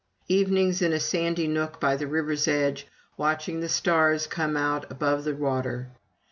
Evenings 0.27 0.81
in 0.81 0.93
a 0.93 0.99
sandy 0.99 1.45
nook 1.45 1.79
by 1.79 1.95
the 1.95 2.07
river's 2.07 2.47
edge, 2.47 2.87
watching 3.17 3.59
the 3.59 3.69
stars 3.69 4.25
come 4.25 4.57
out 4.57 4.89
above 4.91 5.25
the 5.25 5.35
water. 5.35 5.89